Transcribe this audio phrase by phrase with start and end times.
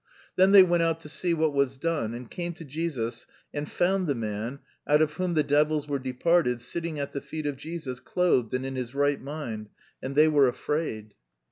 [0.35, 4.07] "'Then they went out to see what was done; and came to Jesus and found
[4.07, 7.99] the man, out of whom the devils were departed, sitting at the feet of Jesus,
[7.99, 9.69] clothed, and in his right mind;
[10.01, 11.13] and they were afraid.'"